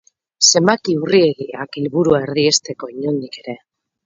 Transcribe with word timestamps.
Zenbaki 0.51 0.95
urriegiak 1.01 1.77
helburua 1.83 2.23
erdiesteko 2.29 2.91
inondik 2.97 3.39
ere. 3.45 3.57